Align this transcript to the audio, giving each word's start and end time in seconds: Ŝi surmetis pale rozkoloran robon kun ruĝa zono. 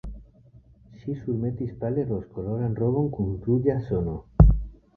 Ŝi 1.01 1.13
surmetis 1.19 1.75
pale 1.85 2.07
rozkoloran 2.13 2.75
robon 2.81 3.13
kun 3.19 3.31
ruĝa 3.47 3.79
zono. 3.93 4.21